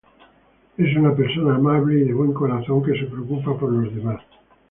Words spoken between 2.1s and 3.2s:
buen corazón que se